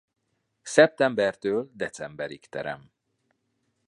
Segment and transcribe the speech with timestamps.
[0.61, 2.91] Szeptembertől decemberig terem.